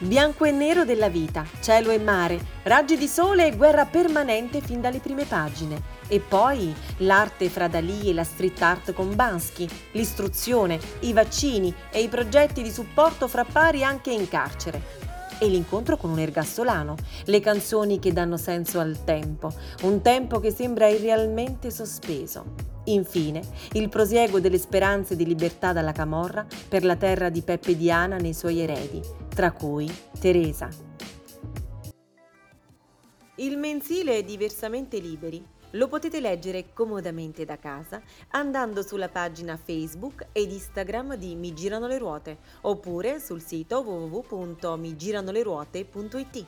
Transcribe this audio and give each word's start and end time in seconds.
Bianco 0.00 0.44
e 0.44 0.52
nero 0.52 0.84
della 0.84 1.08
vita, 1.08 1.44
cielo 1.60 1.90
e 1.90 1.98
mare, 1.98 2.38
raggi 2.62 2.96
di 2.96 3.08
sole 3.08 3.48
e 3.48 3.56
guerra 3.56 3.84
permanente 3.84 4.60
fin 4.60 4.80
dalle 4.80 5.00
prime 5.00 5.24
pagine. 5.24 5.82
E 6.06 6.20
poi 6.20 6.72
l'arte 6.98 7.48
fra 7.48 7.66
Dalì 7.66 8.08
e 8.08 8.14
la 8.14 8.22
street 8.22 8.62
art 8.62 8.92
con 8.92 9.16
Bansky, 9.16 9.68
l'istruzione, 9.92 10.78
i 11.00 11.12
vaccini 11.12 11.74
e 11.90 12.00
i 12.00 12.06
progetti 12.06 12.62
di 12.62 12.70
supporto 12.70 13.26
fra 13.26 13.44
pari 13.44 13.82
anche 13.82 14.12
in 14.12 14.28
carcere. 14.28 14.80
E 15.40 15.48
l'incontro 15.48 15.96
con 15.96 16.10
un 16.10 16.20
ergassolano, 16.20 16.94
le 17.24 17.40
canzoni 17.40 17.98
che 17.98 18.12
danno 18.12 18.36
senso 18.36 18.78
al 18.78 19.02
tempo, 19.02 19.52
un 19.82 20.00
tempo 20.00 20.38
che 20.38 20.52
sembra 20.52 20.86
irrealmente 20.86 21.72
sospeso. 21.72 22.54
Infine, 22.84 23.42
il 23.72 23.88
prosieguo 23.88 24.38
delle 24.38 24.58
speranze 24.58 25.16
di 25.16 25.26
libertà 25.26 25.72
dalla 25.72 25.92
camorra 25.92 26.46
per 26.68 26.84
la 26.84 26.94
terra 26.94 27.30
di 27.30 27.42
Peppe 27.42 27.76
Diana 27.76 28.16
nei 28.16 28.32
suoi 28.32 28.60
eredi, 28.60 29.26
tra 29.38 29.52
cui 29.52 29.88
Teresa. 30.18 30.68
Il 33.36 33.56
mensile 33.56 34.16
è 34.16 34.24
diversamente 34.24 34.98
liberi. 34.98 35.46
Lo 35.72 35.86
potete 35.86 36.18
leggere 36.18 36.72
comodamente 36.72 37.44
da 37.44 37.56
casa 37.56 38.02
andando 38.30 38.82
sulla 38.82 39.08
pagina 39.08 39.56
Facebook 39.56 40.26
ed 40.32 40.50
Instagram 40.50 41.14
di 41.14 41.36
Mi 41.36 41.54
Girano 41.54 41.86
le 41.86 41.98
Ruote 41.98 42.38
oppure 42.62 43.20
sul 43.20 43.40
sito 43.40 43.78
www.migiranoleruote.it. 43.78 46.46